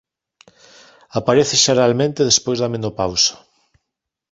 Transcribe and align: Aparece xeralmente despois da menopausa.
Aparece 1.19 1.55
xeralmente 1.65 2.27
despois 2.29 2.57
da 2.59 2.71
menopausa. 2.75 3.35